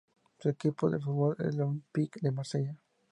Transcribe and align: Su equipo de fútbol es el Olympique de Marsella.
Su 0.39 0.49
equipo 0.49 0.89
de 0.89 0.99
fútbol 0.99 1.35
es 1.37 1.53
el 1.53 1.61
Olympique 1.61 2.19
de 2.23 2.31
Marsella. 2.31 2.75